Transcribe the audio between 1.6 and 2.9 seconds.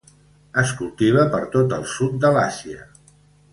el sud de l'Àsia: